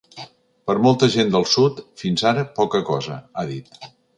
[0.69, 3.85] “Per molta gent del sud, fins ara, poca cosa”, ha dit.